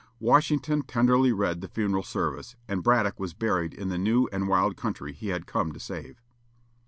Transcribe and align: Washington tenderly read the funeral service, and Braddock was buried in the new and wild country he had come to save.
Washington 0.19 0.81
tenderly 0.81 1.31
read 1.31 1.61
the 1.61 1.67
funeral 1.67 2.01
service, 2.01 2.55
and 2.67 2.81
Braddock 2.81 3.19
was 3.19 3.35
buried 3.35 3.75
in 3.75 3.89
the 3.89 3.99
new 3.99 4.27
and 4.31 4.47
wild 4.47 4.75
country 4.75 5.13
he 5.13 5.27
had 5.27 5.45
come 5.45 5.71
to 5.73 5.79
save. 5.79 6.19